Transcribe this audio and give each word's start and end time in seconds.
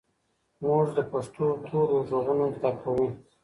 موږ 0.65 0.85
د 0.97 0.99
پښتو 1.11 1.45
تورو 1.67 1.97
ږغونه 2.09 2.45
زده 2.55 2.71
کوو. 2.81 3.07